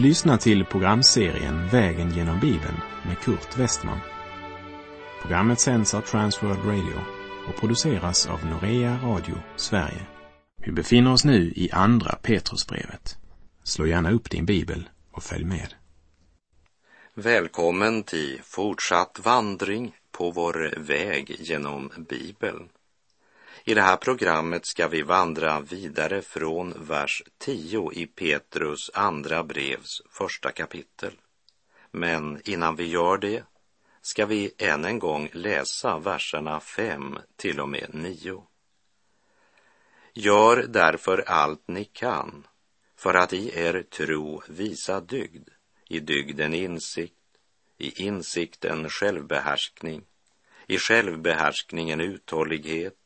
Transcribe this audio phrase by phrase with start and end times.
[0.00, 2.76] Du lyssnar till programserien Vägen genom Bibeln
[3.06, 3.98] med Kurt Westman.
[5.22, 7.00] Programmet sänds av Transworld Radio
[7.48, 10.06] och produceras av Norea Radio Sverige.
[10.66, 13.18] Vi befinner oss nu i Andra Petrusbrevet.
[13.64, 15.74] Slå gärna upp din bibel och följ med.
[17.14, 22.68] Välkommen till fortsatt vandring på vår väg genom Bibeln.
[23.64, 30.02] I det här programmet ska vi vandra vidare från vers 10 i Petrus andra brevs
[30.10, 31.12] första kapitel.
[31.90, 33.44] Men innan vi gör det
[34.02, 38.42] ska vi än en gång läsa verserna 5 till och med 9.
[40.14, 42.46] Gör därför allt ni kan
[42.96, 45.48] för att i er tro visa dygd,
[45.88, 47.14] i dygden insikt,
[47.78, 50.04] i insikten självbehärskning,
[50.66, 52.99] i självbehärskningen uthållighet,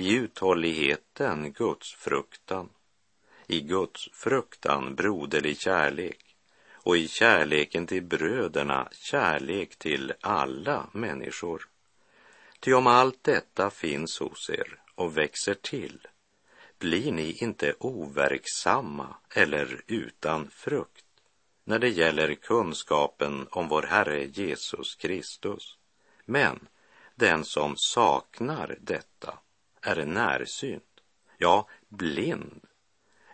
[0.00, 2.68] i uthålligheten Guds fruktan,
[3.46, 6.36] i Guds fruktan broderlig kärlek
[6.72, 11.68] och i kärleken till bröderna kärlek till alla människor.
[12.60, 16.08] Ty om allt detta finns hos er och växer till
[16.78, 21.04] blir ni inte overksamma eller utan frukt
[21.64, 25.76] när det gäller kunskapen om vår Herre Jesus Kristus.
[26.24, 26.68] Men
[27.14, 29.38] den som saknar detta
[29.82, 31.00] är närsynt,
[31.38, 32.66] ja, blind,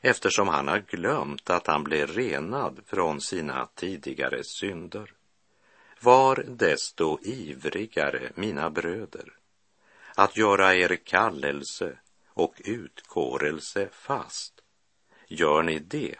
[0.00, 5.12] eftersom han har glömt att han blev renad från sina tidigare synder.
[6.00, 9.32] Var desto ivrigare, mina bröder,
[10.14, 14.60] att göra er kallelse och utkårelse fast.
[15.28, 16.14] Gör ni det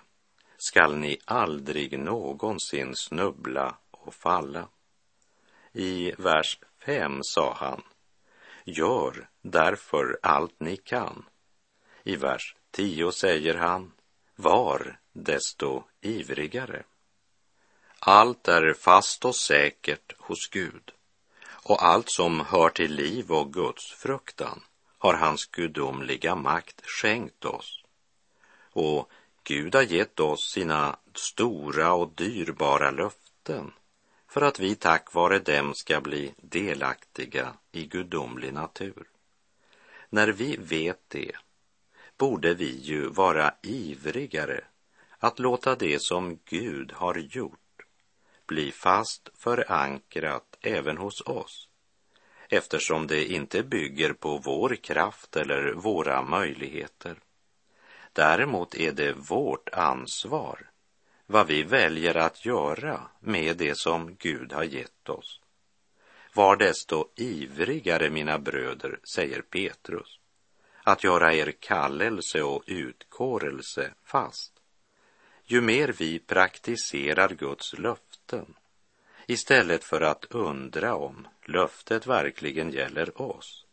[0.59, 4.69] skall ni aldrig någonsin snubbla och falla.
[5.73, 7.83] I vers 5 sa han,
[8.69, 11.25] Gör därför allt ni kan.
[12.03, 13.93] I vers 10 säger han,
[14.37, 16.85] var desto ivrigare.
[17.99, 20.93] Allt är fast och säkert hos Gud
[21.49, 24.63] och allt som hör till liv och Guds fruktan
[24.99, 27.85] har hans gudomliga makt skänkt oss.
[28.73, 29.11] Och
[29.45, 33.73] Gud har gett oss sina stora och dyrbara löften
[34.37, 39.09] för att vi tack vare dem ska bli delaktiga i gudomlig natur.
[40.11, 41.33] När vi vet det
[42.19, 44.65] borde vi ju vara ivrigare
[45.19, 47.87] att låta det som Gud har gjort
[48.47, 51.69] bli fast förankrat även hos oss
[52.49, 57.19] eftersom det inte bygger på vår kraft eller våra möjligheter.
[58.13, 60.71] Däremot är det vårt ansvar
[61.27, 65.41] vad vi väljer att göra med det som Gud har gett oss.
[66.33, 70.19] Var desto ivrigare, mina bröder, säger Petrus,
[70.83, 74.53] att göra er kallelse och utkårelse fast.
[75.45, 78.55] Ju mer vi praktiserar Guds löften
[79.27, 83.67] istället för att undra om löftet verkligen gäller oss,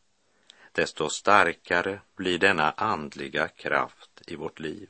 [0.71, 4.89] desto starkare blir denna andliga kraft i vårt liv.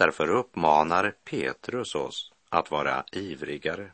[0.00, 3.92] Därför uppmanar Petrus oss att vara ivrigare.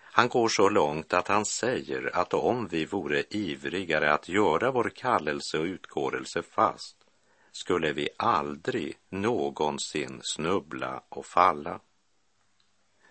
[0.00, 4.92] Han går så långt att han säger att om vi vore ivrigare att göra vår
[4.94, 6.96] kallelse och utkårelse fast
[7.52, 11.80] skulle vi aldrig någonsin snubbla och falla.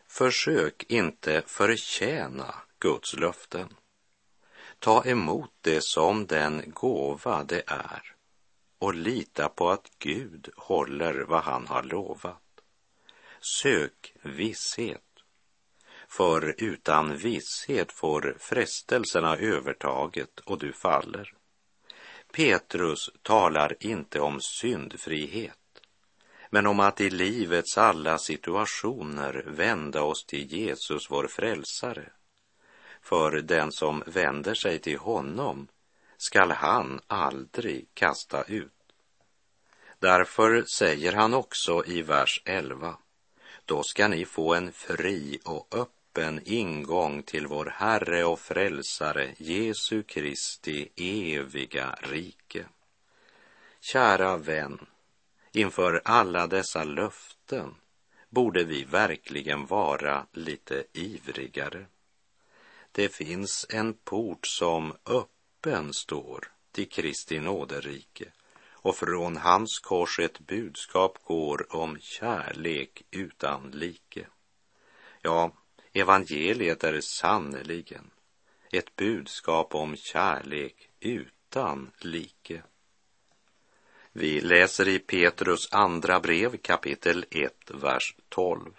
[0.07, 3.75] Försök inte förtjäna Guds löften.
[4.79, 8.15] Ta emot det som den gåva det är
[8.81, 12.41] och lita på att Gud håller vad han har lovat.
[13.61, 15.01] Sök visshet
[16.07, 21.33] för utan visshet får frestelserna övertaget och du faller.
[22.31, 25.81] Petrus talar inte om syndfrihet,
[26.49, 32.09] men om att i livets alla situationer vända oss till Jesus, vår frälsare.
[33.01, 35.67] För den som vänder sig till honom
[36.21, 38.71] skall han aldrig kasta ut.
[39.99, 42.97] Därför säger han också i vers 11,
[43.65, 49.35] då ska ni få en fri och öppen öppen ingång till vår Herre och Frälsare
[49.37, 52.65] Jesu Kristi eviga rike.
[53.79, 54.85] Kära vän,
[55.51, 57.75] inför alla dessa löften
[58.29, 61.85] borde vi verkligen vara lite ivrigare.
[62.91, 64.93] Det finns en port som
[65.61, 68.25] öppen står till Kristi nåderike
[68.71, 74.27] och från hans kors ett budskap går om kärlek utan like.
[75.21, 75.51] Ja,
[75.93, 78.11] Evangeliet är sannerligen
[78.71, 82.63] ett budskap om kärlek utan like.
[84.11, 88.73] Vi läser i Petrus andra brev kapitel 1, vers 12.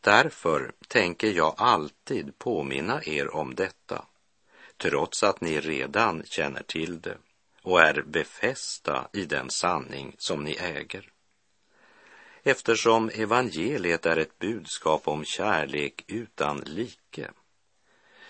[0.00, 4.04] Därför tänker jag alltid påminna er om detta,
[4.76, 7.16] trots att ni redan känner till det
[7.62, 11.12] och är befästa i den sanning som ni äger.
[12.42, 17.30] Eftersom evangeliet är ett budskap om kärlek utan like,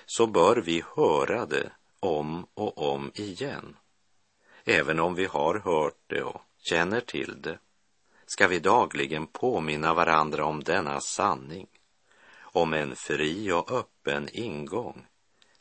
[0.06, 1.70] så bör vi höra det
[2.00, 3.76] om och om igen.
[4.64, 7.58] Även om vi har hört det och känner till det,
[8.26, 11.66] ska vi dagligen påminna varandra om denna sanning,
[12.40, 15.06] om en fri och öppen ingång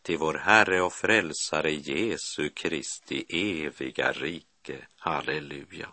[0.03, 4.87] till vår Herre och Frälsare Jesu Kristi eviga rike.
[4.97, 5.89] Halleluja.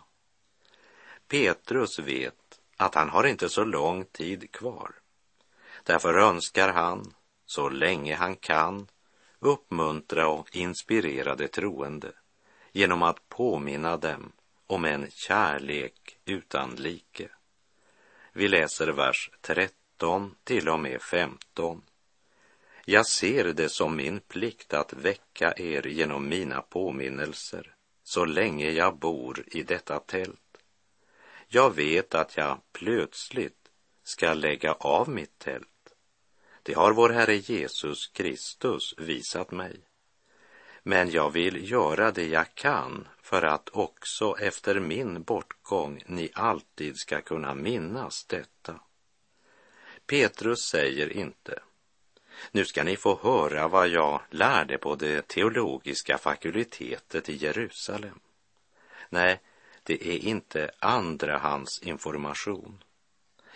[1.27, 4.91] Petrus vet att han har inte så lång tid kvar.
[5.83, 7.13] Därför önskar han,
[7.45, 8.87] så länge han kan,
[9.39, 12.11] uppmuntra och inspirera de troende
[12.71, 14.31] genom att påminna dem
[14.67, 17.29] om en kärlek utan like.
[18.33, 21.81] Vi läser vers 13 till och med 15.
[22.85, 28.97] Jag ser det som min plikt att väcka er genom mina påminnelser så länge jag
[28.97, 30.57] bor i detta tält.
[31.47, 33.69] Jag vet att jag plötsligt
[34.03, 35.67] ska lägga av mitt tält.
[36.63, 39.81] Det har vår Herre Jesus Kristus visat mig.
[40.83, 46.97] Men jag vill göra det jag kan för att också efter min bortgång ni alltid
[46.97, 48.79] ska kunna minnas detta.
[50.05, 51.59] Petrus säger inte
[52.51, 58.19] nu ska ni få höra vad jag lärde på det teologiska fakultetet i Jerusalem.
[59.09, 59.41] Nej,
[59.83, 62.83] det är inte andrahandsinformation,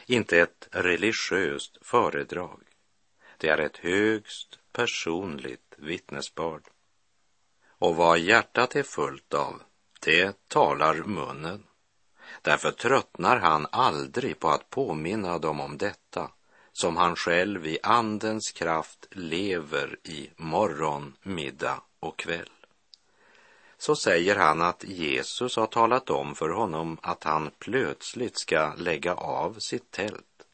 [0.05, 2.61] inte ett religiöst föredrag.
[3.37, 6.63] Det är ett högst personligt vittnesbörd.
[7.67, 9.61] Och vad hjärtat är fullt av,
[9.99, 11.63] det talar munnen.
[12.41, 16.31] Därför tröttnar han aldrig på att påminna dem om detta
[16.77, 22.49] som han själv i Andens kraft lever i morgon, middag och kväll.
[23.77, 29.13] Så säger han att Jesus har talat om för honom att han plötsligt ska lägga
[29.13, 30.45] av sitt tält,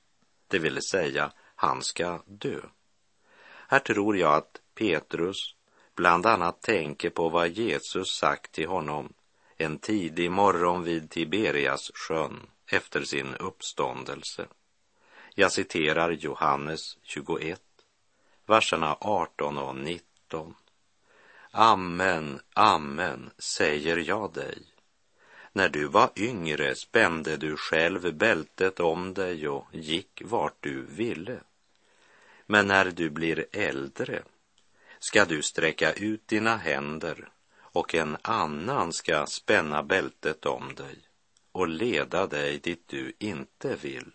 [0.48, 2.60] det vill säga han ska dö.
[3.68, 5.56] Här tror jag att Petrus
[5.96, 9.14] bland annat tänker på vad Jesus sagt till honom
[9.58, 12.40] en tidig morgon vid Tiberias sjön
[12.72, 14.48] efter sin uppståndelse.
[15.42, 17.62] Jag citerar Johannes 21,
[18.46, 20.56] verserna 18 och 19.
[21.52, 24.58] Amen, amen, säger jag dig.
[25.54, 31.40] När du var yngre spände du själv bältet om dig och gick vart du ville.
[32.46, 34.24] Men när du blir äldre
[35.00, 40.96] ska du sträcka ut dina händer och en annan ska spänna bältet om dig
[41.52, 44.12] och leda dig dit du inte vill.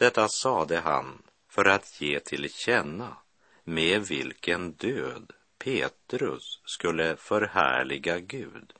[0.00, 3.16] Detta sade han för att ge till känna
[3.64, 8.72] med vilken död Petrus skulle förhärliga Gud.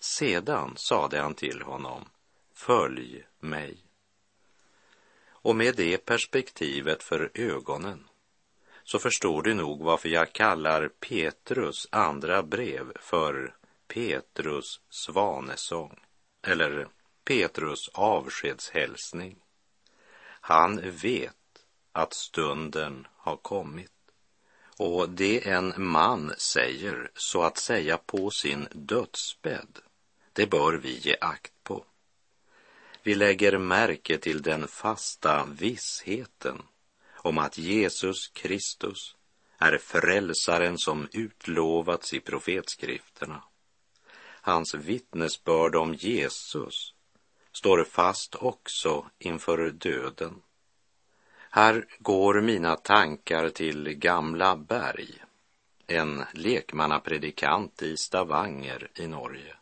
[0.00, 2.08] Sedan sade han till honom,
[2.54, 3.76] följ mig.
[5.28, 8.08] Och med det perspektivet för ögonen
[8.84, 13.56] så förstår du nog varför jag kallar Petrus andra brev för
[13.88, 16.00] Petrus svanesång
[16.42, 16.88] eller
[17.24, 19.42] Petrus avskedshälsning.
[20.48, 23.92] Han vet att stunden har kommit.
[24.76, 29.78] Och det en man säger, så att säga på sin dödsbädd,
[30.32, 31.84] det bör vi ge akt på.
[33.02, 36.62] Vi lägger märke till den fasta vissheten
[37.12, 39.16] om att Jesus Kristus
[39.58, 43.42] är frälsaren som utlovats i profetskrifterna.
[44.40, 46.95] Hans vittnesbörd om Jesus
[47.58, 50.42] står fast också inför döden.
[51.50, 55.24] Här går mina tankar till Gamla Berg,
[55.86, 59.56] en lekmannapredikant i Stavanger i Norge.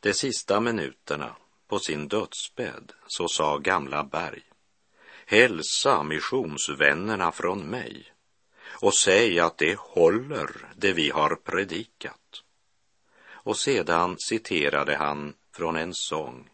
[0.00, 1.36] De sista minuterna
[1.68, 4.42] på sin dödsbädd så sa Gamla Berg
[5.26, 8.12] Hälsa missionsvännerna från mig
[8.66, 12.42] och säg att det håller det vi har predikat.
[13.28, 16.50] Och sedan citerade han från en sång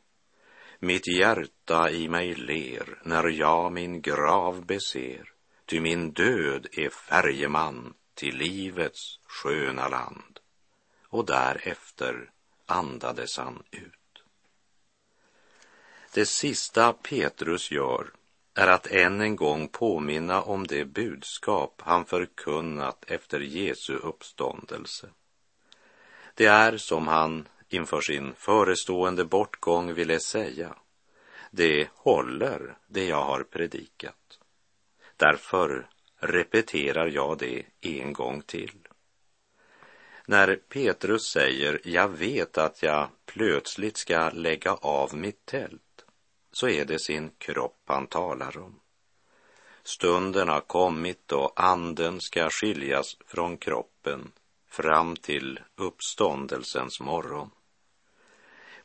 [0.83, 5.33] mitt hjärta i mig ler när jag min grav beser,
[5.67, 10.39] ty min död är färjeman till livets sköna land.
[11.09, 12.31] Och därefter
[12.67, 14.25] andades han ut.
[16.15, 18.11] Det sista Petrus gör
[18.55, 25.09] är att än en gång påminna om det budskap han förkunnat efter Jesu uppståndelse.
[26.35, 30.75] Det är som han inför sin förestående bortgång ville säga.
[31.51, 34.39] det håller det jag har predikat.
[35.17, 38.89] Därför repeterar jag det en gång till.
[40.27, 46.05] När Petrus säger jag vet att jag plötsligt ska lägga av mitt tält
[46.53, 48.81] så är det sin kropp han talar om.
[49.83, 54.33] Stunden har kommit och anden ska skiljas från kroppen
[54.69, 57.51] fram till uppståndelsens morgon.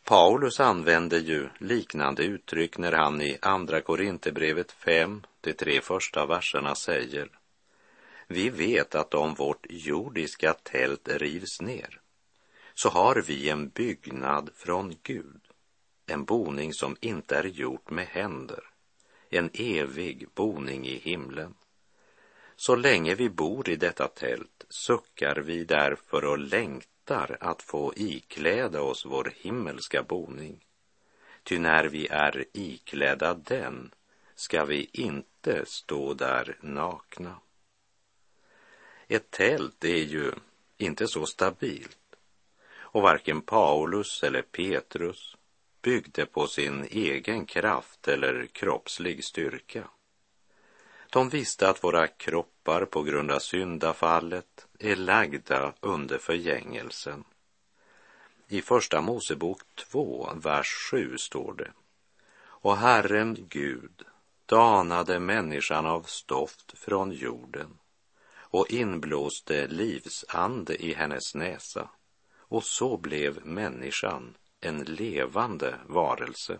[0.10, 6.76] Paulus använder ju liknande uttryck när han i Andra Korinthierbrevet 5, de tre första verserna
[6.76, 7.30] säger
[8.28, 12.02] Vi vet att om vårt jordiska tält rivs ner
[12.74, 15.42] så har vi en byggnad från Gud,
[16.06, 18.64] en boning som inte är gjort med händer,
[19.30, 21.54] en evig boning i himlen.
[22.56, 28.82] Så länge vi bor i detta tält suckar vi därför och längtar att få ikläda
[28.82, 30.66] oss vår himmelska boning.
[31.44, 33.92] Ty när vi är iklädda den
[34.36, 37.40] ska vi inte stå där nakna.
[39.08, 40.32] Ett tält är ju
[40.78, 41.98] inte så stabilt
[42.70, 45.36] och varken Paulus eller Petrus
[45.82, 49.90] byggde på sin egen kraft eller kroppslig styrka.
[51.10, 57.24] De visste att våra kroppar på grund av syndafallet är lagda under förgängelsen.
[58.48, 61.72] I Första Mosebok 2, vers 7 står det.
[62.40, 64.04] Och Herren Gud
[64.46, 67.80] danade människan av stoft från jorden
[68.36, 71.90] och inblåste livsande i hennes näsa
[72.38, 76.58] och så blev människan en levande varelse.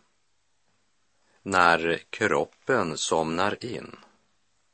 [1.42, 3.96] När kroppen somnar in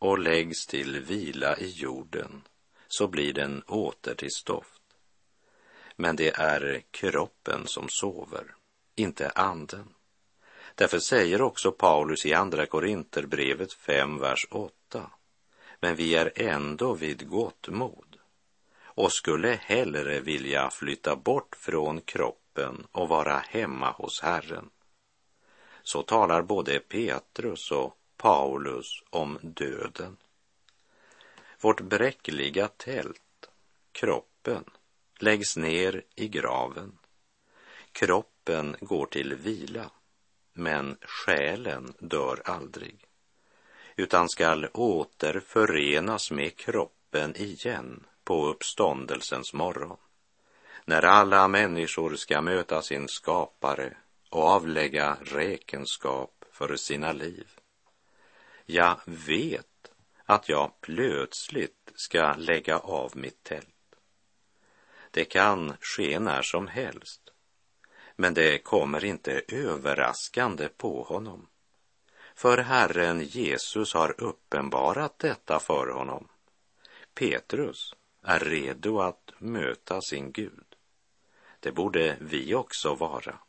[0.03, 2.41] och läggs till vila i jorden
[2.87, 4.81] så blir den åter till stoft.
[5.95, 8.55] Men det är kroppen som sover,
[8.95, 9.93] inte anden.
[10.75, 15.11] Därför säger också Paulus i Andra Korinterbrevet 5, vers 8.
[15.79, 18.17] Men vi är ändå vid gott mod
[18.83, 24.69] och skulle hellre vilja flytta bort från kroppen och vara hemma hos Herren.
[25.83, 30.17] Så talar både Petrus och Paulus om döden.
[31.61, 33.49] Vårt bräckliga tält,
[33.91, 34.63] kroppen,
[35.19, 36.97] läggs ner i graven.
[37.91, 39.89] Kroppen går till vila,
[40.53, 43.05] men själen dör aldrig,
[43.95, 49.97] utan skall återförenas med kroppen igen på uppståndelsens morgon,
[50.85, 53.97] när alla människor ska möta sin skapare
[54.29, 57.47] och avlägga räkenskap för sina liv.
[58.65, 59.91] Jag vet
[60.25, 63.95] att jag plötsligt ska lägga av mitt tält.
[65.11, 67.21] Det kan ske när som helst,
[68.15, 71.47] men det kommer inte överraskande på honom.
[72.35, 76.27] För Herren Jesus har uppenbarat detta för honom.
[77.13, 80.75] Petrus är redo att möta sin Gud.
[81.59, 83.39] Det borde vi också vara,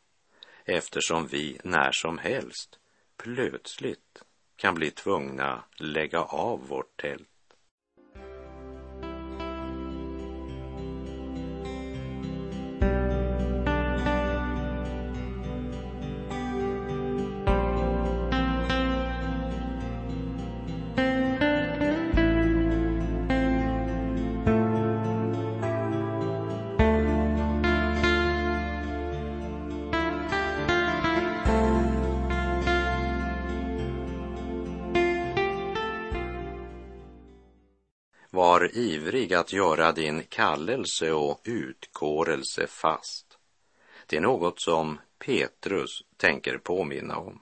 [0.65, 2.79] eftersom vi när som helst
[3.17, 4.23] plötsligt
[4.55, 7.29] kan bli tvungna lägga av vårt tält.
[39.45, 43.37] Att göra din kallelse och utkårelse fast.
[44.05, 47.39] Det är något som Petrus tänker påminna om.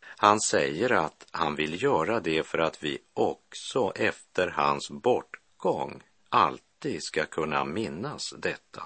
[0.00, 7.02] Han säger att han vill göra det för att vi också efter hans bortgång alltid
[7.02, 8.82] ska kunna minnas detta.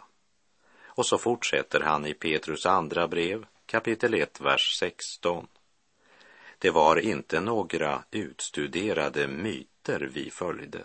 [0.85, 5.47] Och så fortsätter han i Petrus andra brev, kapitel 1, vers 16.
[6.59, 10.85] Det var inte några utstuderade myter vi följde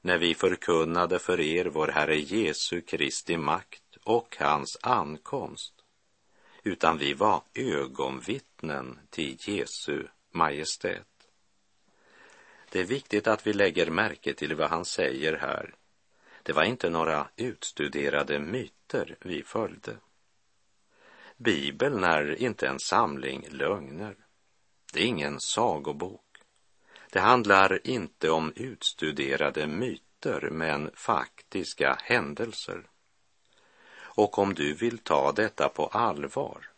[0.00, 5.74] när vi förkunnade för er vår Herre Jesu Kristi makt och hans ankomst,
[6.62, 11.06] utan vi var ögonvittnen till Jesu majestät.
[12.70, 15.74] Det är viktigt att vi lägger märke till vad han säger här.
[16.42, 19.96] Det var inte några utstuderade myter vi följde.
[21.36, 24.16] Bibeln är inte en samling lögner.
[24.92, 26.29] Det är ingen sagobok.
[27.12, 32.82] Det handlar inte om utstuderade myter, men faktiska händelser.
[33.92, 36.70] Och om du vill ta detta på allvar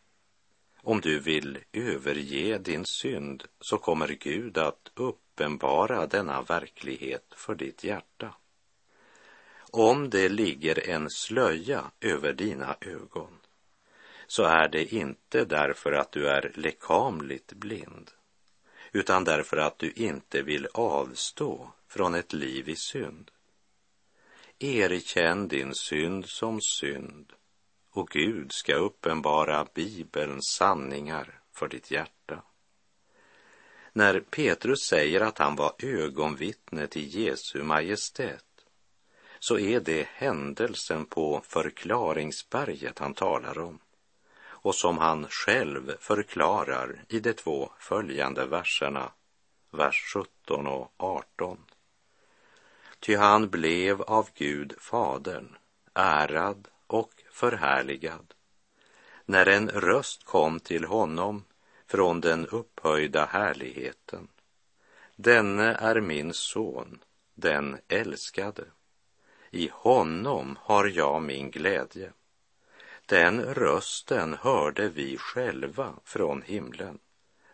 [0.85, 7.85] om du vill överge din synd så kommer Gud att uppenbara denna verklighet för ditt
[7.85, 8.35] hjärta.
[9.71, 13.39] Om det ligger en slöja över dina ögon
[14.27, 18.11] så är det inte därför att du är lekamligt blind
[18.92, 23.30] utan därför att du inte vill avstå från ett liv i synd.
[24.58, 27.32] Erkänn din synd som synd
[27.90, 32.42] och Gud ska uppenbara Bibelns sanningar för ditt hjärta.
[33.92, 38.44] När Petrus säger att han var ögonvittne till Jesu Majestät
[39.38, 43.78] så är det händelsen på förklaringsberget han talar om
[44.62, 49.12] och som han själv förklarar i de två följande verserna,
[49.71, 51.59] vers 17 och 18.
[53.00, 55.57] Ty han blev av Gud Fadern
[55.95, 58.35] ärad och förhärligad
[59.25, 61.45] när en röst kom till honom
[61.87, 64.28] från den upphöjda härligheten.
[65.16, 66.99] Denne är min son,
[67.35, 68.64] den älskade.
[69.50, 72.12] I honom har jag min glädje.
[73.12, 76.99] Den rösten hörde vi själva från himlen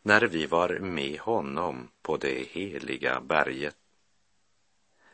[0.03, 3.77] när vi var med honom på det heliga berget.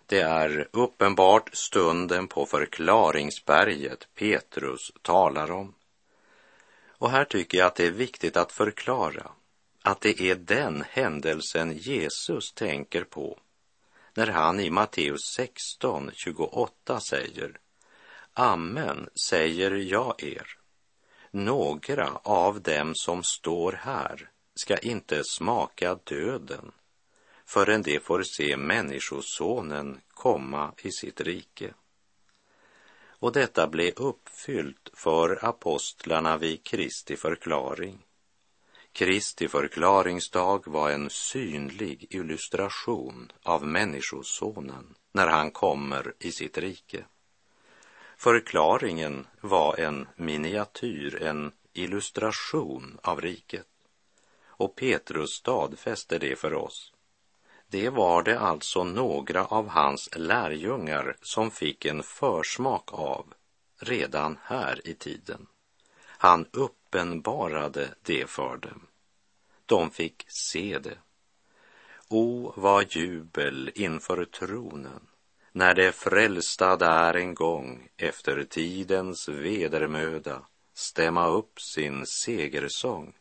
[0.07, 5.75] Det är uppenbart stunden på förklaringsberget Petrus talar om.
[6.87, 9.31] Och här tycker jag att det är viktigt att förklara
[9.83, 13.39] att det är den händelsen Jesus tänker på
[14.15, 17.59] när han i Matteus 16, 28 säger
[18.37, 20.47] Amen säger jag er.
[21.31, 26.73] Några av dem som står här ska inte smaka döden
[27.47, 31.75] förrän de får se Människosonen komma i sitt rike.
[33.07, 37.99] Och detta blev uppfyllt för apostlarna vid Kristi förklaring.
[38.93, 47.05] Kristi förklaringsdag var en synlig illustration av Människosonen när han kommer i sitt rike.
[48.17, 53.67] Förklaringen var en miniatyr, en illustration av riket.
[54.47, 56.93] Och Petrus stadfäste det för oss.
[57.67, 63.35] Det var det alltså några av hans lärjungar som fick en försmak av
[63.79, 65.47] redan här i tiden.
[66.07, 68.87] Han uppenbarade det för dem.
[69.67, 70.99] De fick se det.
[72.09, 75.07] O, vad jubel inför tronen
[75.57, 80.43] när det frälsta där en gång efter tidens vedermöda
[80.75, 83.15] stämma upp sin segersång.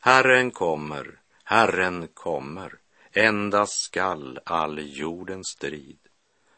[0.00, 2.78] Herren kommer, Herren kommer,
[3.12, 5.98] endast skall all jordens strid.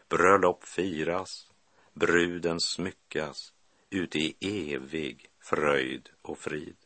[0.09, 1.51] Bröllop firas,
[1.95, 3.53] bruden smyckas,
[3.91, 6.77] ut i evig fröjd och frid.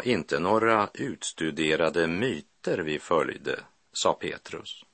[0.00, 3.60] Var inte några utstuderade myter vi följde,
[3.92, 4.84] sa Petrus.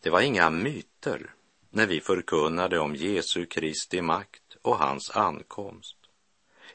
[0.00, 1.34] Det var inga myter
[1.70, 5.96] när vi förkunnade om Jesu Kristi makt och hans ankomst,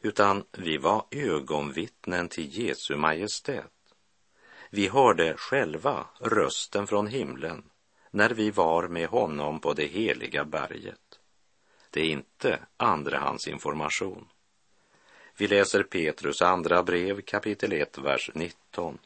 [0.01, 3.93] utan vi var ögonvittnen till Jesu Majestät.
[4.69, 7.63] Vi hörde själva rösten från himlen
[8.11, 11.19] när vi var med honom på det heliga berget.
[11.89, 14.27] Det är inte andrahandsinformation.
[15.37, 18.97] Vi läser Petrus andra brev kapitel 1, vers 19.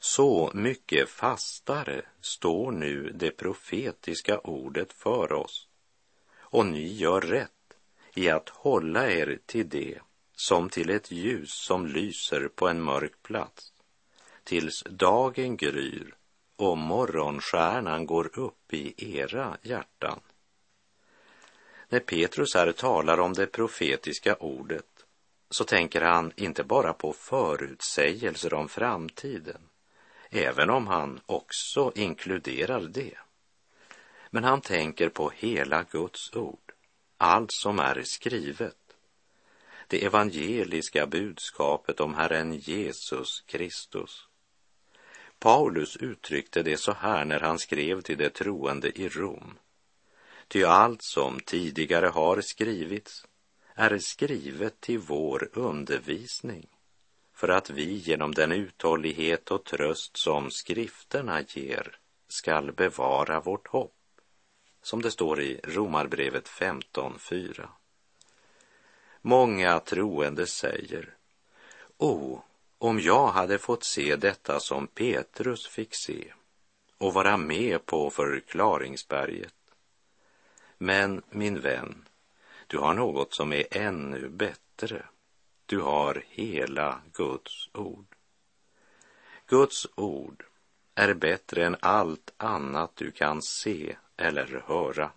[0.00, 5.68] Så mycket fastare står nu det profetiska ordet för oss.
[6.38, 7.50] Och ni gör rätt
[8.14, 9.98] i att hålla er till det
[10.32, 13.72] som till ett ljus som lyser på en mörk plats,
[14.44, 16.14] tills dagen gryr
[16.56, 20.20] och morgonstjärnan går upp i era hjärtan.
[21.88, 24.87] När Petrus här talar om det profetiska ordet
[25.50, 29.60] så tänker han inte bara på förutsägelser om framtiden,
[30.30, 33.18] även om han också inkluderar det.
[34.30, 36.72] Men han tänker på hela Guds ord,
[37.16, 38.76] allt som är skrivet.
[39.86, 44.28] Det evangeliska budskapet om Herren Jesus Kristus.
[45.38, 49.58] Paulus uttryckte det så här när han skrev till de troende i Rom.
[50.48, 53.26] Ty allt som tidigare har skrivits
[53.78, 56.66] är skrivet till vår undervisning
[57.34, 63.94] för att vi genom den uthållighet och tröst som skrifterna ger skall bevara vårt hopp,
[64.82, 67.68] som det står i Romarbrevet 15.4.
[69.20, 71.14] Många troende säger,
[71.96, 72.42] O,
[72.78, 76.32] om jag hade fått se detta som Petrus fick se
[76.98, 79.54] och vara med på förklaringsberget.
[80.78, 82.04] Men min vän,
[82.68, 85.04] du har något som är ännu bättre.
[85.66, 88.14] Du har hela Guds ord.
[89.46, 90.44] Guds ord
[90.94, 95.10] är bättre än allt annat du kan se eller höra.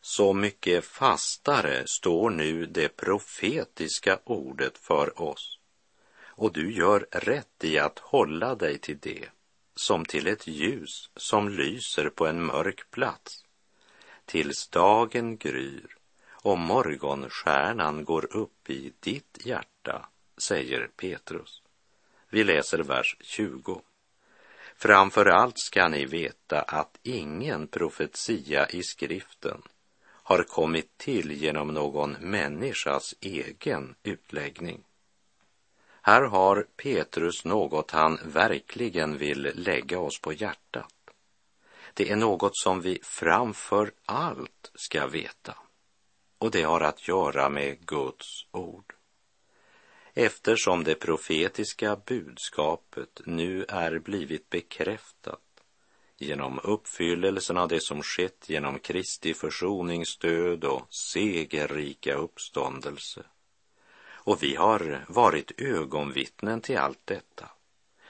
[0.00, 5.58] Så mycket fastare står nu det profetiska ordet för oss
[6.36, 9.28] och du gör rätt i att hålla dig till det
[9.74, 13.44] som till ett ljus som lyser på en mörk plats
[14.24, 15.96] tills dagen gryr
[16.46, 21.62] och morgonstjärnan går upp i ditt hjärta, säger Petrus.
[22.30, 23.80] Vi läser vers 20.
[24.76, 29.62] Framför allt ska ni veta att ingen profetia i skriften
[30.08, 34.84] har kommit till genom någon människas egen utläggning.
[36.02, 40.94] Här har Petrus något han verkligen vill lägga oss på hjärtat.
[41.94, 45.56] Det är något som vi framför allt ska veta.
[46.38, 48.94] Och det har att göra med Guds ord.
[50.14, 55.40] Eftersom det profetiska budskapet nu är blivit bekräftat
[56.18, 63.22] genom uppfyllelsen av det som skett genom Kristi försoningsstöd och segerrika uppståndelse.
[64.26, 67.50] Och vi har varit ögonvittnen till allt detta.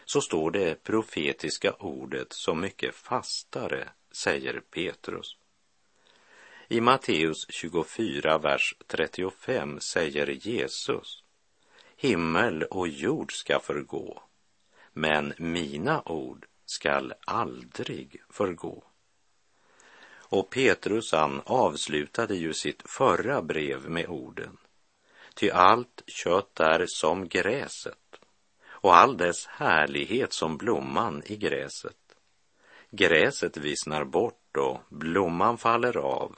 [0.05, 5.37] Så står det profetiska ordet så mycket fastare, säger Petrus.
[6.69, 11.23] I Matteus 24, vers 35 säger Jesus
[11.97, 14.23] Himmel och jord ska förgå,
[14.93, 18.85] men mina ord skall aldrig förgå.
[20.29, 24.57] Och Petrus han avslutade ju sitt förra brev med orden
[25.35, 28.21] Ty allt kött är som gräset
[28.67, 31.97] och all dess härlighet som blomman i gräset.
[32.91, 36.37] Gräset vissnar bort och blomman faller av,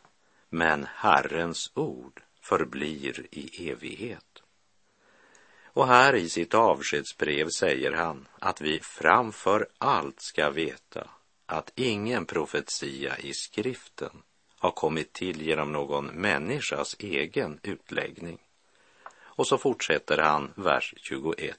[0.49, 4.43] men Herrens ord förblir i evighet.
[5.65, 11.11] Och här i sitt avskedsbrev säger han att vi framför allt ska veta
[11.47, 14.23] att ingen profetia i skriften
[14.59, 18.39] har kommit till genom någon människas egen utläggning.
[19.17, 21.59] Och så fortsätter han, vers 21.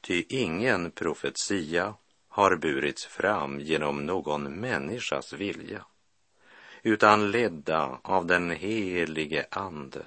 [0.00, 1.94] Ty ingen profetia
[2.28, 5.84] har burits fram genom någon människas vilja,
[6.86, 10.02] utan ledda av den helige Ande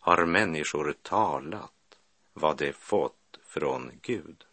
[0.00, 1.98] har människor talat
[2.32, 4.44] vad de fått från Gud.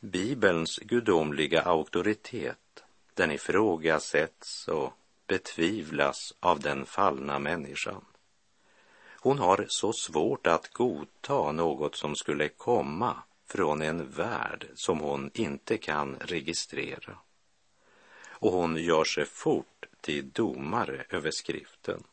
[0.00, 2.84] Bibelns gudomliga auktoritet,
[3.14, 4.92] den ifrågasätts och
[5.26, 8.04] betvivlas av den fallna människan.
[9.20, 15.30] Hon har så svårt att godta något som skulle komma från en värld som hon
[15.34, 17.18] inte kan registrera.
[18.44, 19.73] Och hon gör sig fort
[20.04, 22.04] till domare över skriften.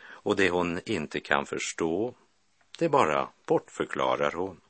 [0.00, 2.14] Och det hon inte kan förstå,
[2.78, 4.60] det bara bortförklarar hon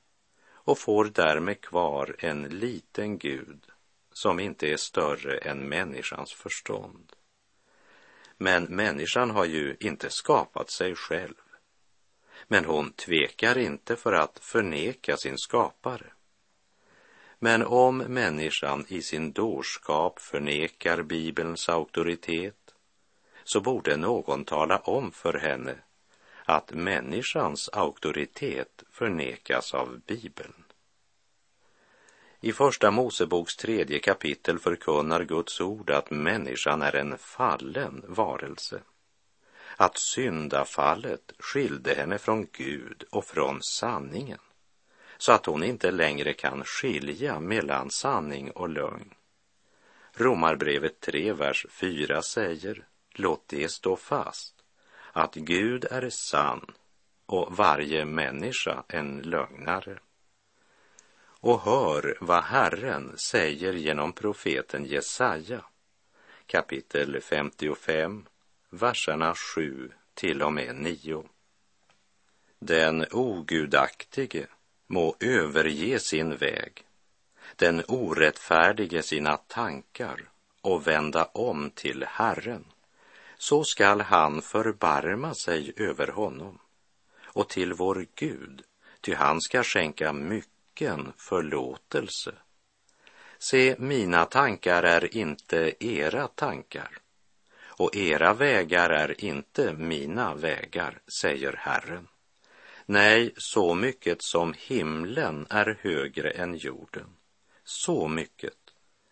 [0.46, 3.66] och får därmed kvar en liten Gud
[4.12, 7.12] som inte är större än människans förstånd.
[8.36, 11.34] Men människan har ju inte skapat sig själv.
[12.46, 16.12] Men hon tvekar inte för att förneka sin skapare.
[17.38, 22.74] Men om människan i sin dårskap förnekar Bibelns auktoritet
[23.44, 25.78] så borde någon tala om för henne
[26.44, 30.64] att människans auktoritet förnekas av Bibeln.
[32.40, 38.80] I Första Moseboks tredje kapitel förkunnar Guds ord att människan är en fallen varelse.
[39.76, 44.38] Att syndafallet skilde henne från Gud och från sanningen
[45.18, 49.14] så att hon inte längre kan skilja mellan sanning och lögn.
[50.12, 54.54] Romarbrevet 3, vers 4 säger, låt det stå fast,
[55.12, 56.70] att Gud är sann
[57.26, 59.98] och varje människa en lögnare.
[61.40, 65.64] Och hör vad Herren säger genom profeten Jesaja,
[66.46, 68.26] kapitel 55,
[68.70, 71.24] verserna 7 till och med 9.
[72.58, 74.46] Den ogudaktige
[74.88, 76.84] må överge sin väg,
[77.56, 80.20] den orättfärdige sina tankar
[80.60, 82.64] och vända om till Herren.
[83.38, 86.58] Så skall han förbarma sig över honom
[87.24, 88.64] och till vår Gud
[89.00, 92.32] ty han ska skänka mycken förlåtelse.
[93.38, 96.98] Se, mina tankar är inte era tankar
[97.62, 102.08] och era vägar är inte mina vägar, säger Herren.
[102.90, 107.16] Nej, så mycket som himlen är högre än jorden,
[107.64, 108.54] så mycket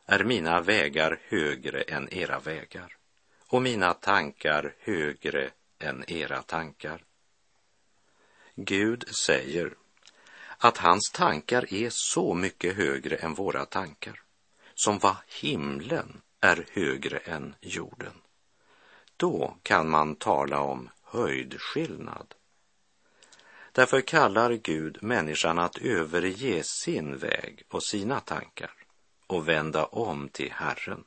[0.07, 2.97] är mina vägar högre än era vägar
[3.49, 7.05] och mina tankar högre än era tankar.
[8.55, 9.75] Gud säger
[10.59, 14.23] att hans tankar är så mycket högre än våra tankar,
[14.75, 18.15] som vad himlen är högre än jorden.
[19.17, 22.35] Då kan man tala om höjdskillnad.
[23.77, 28.73] Därför kallar Gud människan att överge sin väg och sina tankar
[29.27, 31.05] och vända om till Herren.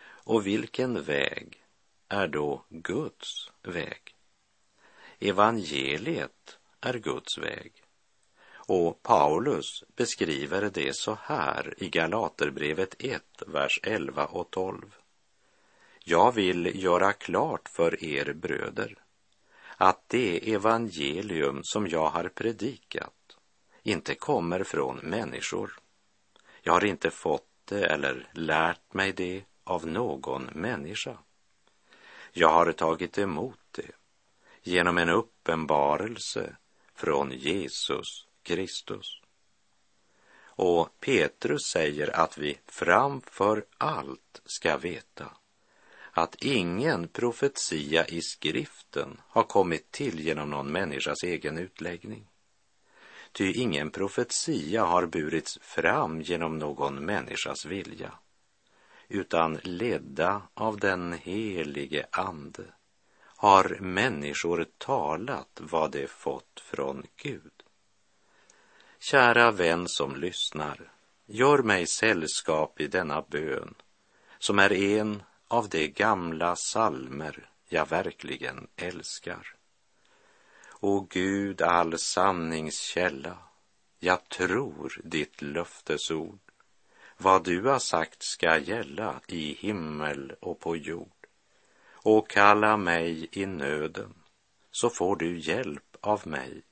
[0.00, 1.64] Och vilken väg
[2.08, 4.14] är då Guds väg?
[5.18, 7.72] Evangeliet är Guds väg.
[8.48, 14.94] Och Paulus beskriver det så här i Galaterbrevet 1, vers 11 och 12.
[16.04, 19.05] Jag vill göra klart för er bröder
[19.76, 23.36] att det evangelium som jag har predikat
[23.82, 25.78] inte kommer från människor.
[26.62, 31.18] Jag har inte fått det eller lärt mig det av någon människa.
[32.32, 33.90] Jag har tagit emot det
[34.62, 36.56] genom en uppenbarelse
[36.94, 39.20] från Jesus Kristus.
[40.38, 45.36] Och Petrus säger att vi framför allt ska veta
[46.18, 52.26] att ingen profetia i skriften har kommit till genom någon människas egen utläggning.
[53.32, 58.12] Ty ingen profetia har burits fram genom någon människas vilja,
[59.08, 62.64] utan ledda av den helige Ande
[63.20, 67.62] har människor talat vad de fått från Gud.
[68.98, 70.92] Kära vän som lyssnar,
[71.26, 73.74] gör mig sällskap i denna bön,
[74.38, 79.54] som är en av de gamla salmer jag verkligen älskar.
[80.80, 83.38] O Gud, all sanningskälla,
[83.98, 86.38] jag tror ditt löftesord.
[87.18, 91.26] Vad du har sagt ska gälla i himmel och på jord.
[91.92, 94.14] Och kalla mig i nöden,
[94.70, 96.62] så får du hjälp av mig.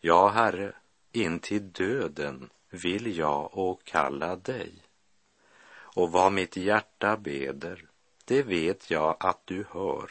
[0.00, 0.74] Ja, Herre,
[1.12, 4.72] in till döden vill jag åkalla dig.
[5.72, 7.91] Och vad mitt hjärta beder,
[8.24, 10.10] det vet jag att du hör.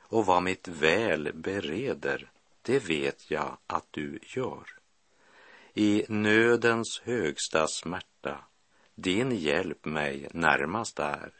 [0.00, 2.30] Och vad mitt väl bereder,
[2.62, 4.64] det vet jag att du gör.
[5.74, 8.38] I nödens högsta smärta,
[8.94, 11.32] din hjälp mig närmast är.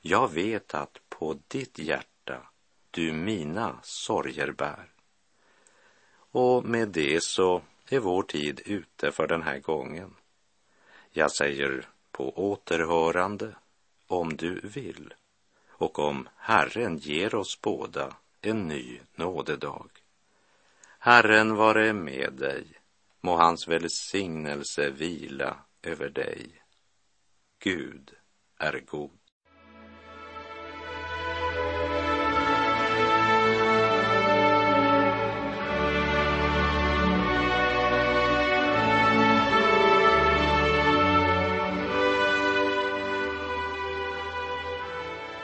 [0.00, 2.42] Jag vet att på ditt hjärta
[2.90, 4.88] du mina sorger bär.
[6.32, 10.14] Och med det så är vår tid ute för den här gången.
[11.10, 13.54] Jag säger på återhörande
[14.06, 15.14] om du vill
[15.80, 19.90] och om Herren ger oss båda en ny nådedag.
[20.98, 22.66] Herren vare med dig,
[23.20, 26.62] må hans välsignelse vila över dig.
[27.58, 28.14] Gud
[28.56, 29.19] är god.